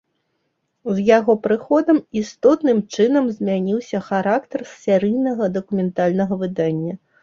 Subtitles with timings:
[0.99, 6.93] З яго прыходам істотным чынам змяніўся характар серыйнага дакументальнага выдання.